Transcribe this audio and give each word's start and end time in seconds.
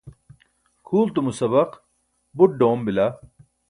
kʰultumo 0.87 1.31
sabaq 1.39 1.71
buṭ 2.37 2.51
ḍoom 2.59 2.79
bila 2.85 3.07